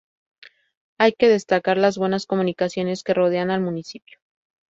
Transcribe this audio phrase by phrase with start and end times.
[0.97, 4.17] Hay que destacar las buenas comunicaciones que rodean al municipio.